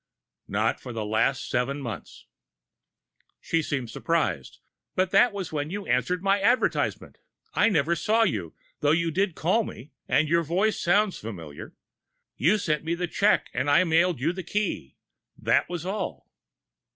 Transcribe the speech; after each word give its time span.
"Not 0.47 0.79
for 0.79 0.93
the 0.93 1.05
last 1.05 1.47
seven 1.47 1.79
months!" 1.79 2.25
She 3.39 3.61
seemed 3.61 3.91
surprised. 3.91 4.57
"But 4.95 5.11
that 5.11 5.31
was 5.31 5.51
when 5.53 5.69
you 5.69 5.85
answered 5.85 6.23
my 6.23 6.41
advertisement. 6.41 7.19
I 7.53 7.69
never 7.69 7.95
saw 7.95 8.23
you 8.23 8.55
though 8.79 8.89
you 8.93 9.11
did 9.11 9.35
call 9.35 9.63
me, 9.63 9.91
and 10.07 10.27
your 10.27 10.41
voice 10.41 10.79
sounds 10.79 11.19
familiar. 11.19 11.75
You 12.35 12.57
sent 12.57 12.83
me 12.83 12.95
the 12.95 13.05
check, 13.07 13.51
and 13.53 13.69
I 13.69 13.83
mailed 13.83 14.19
you 14.19 14.33
the 14.33 14.41
key. 14.41 14.97
That 15.37 15.69
was 15.69 15.85
all." 15.85 16.27